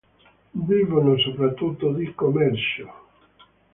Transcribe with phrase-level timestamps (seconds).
[0.55, 2.89] Vivono soprattutto di commercio.